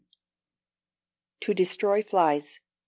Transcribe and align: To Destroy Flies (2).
To 1.41 1.53
Destroy 1.53 2.01
Flies 2.01 2.55
(2). 2.55 2.61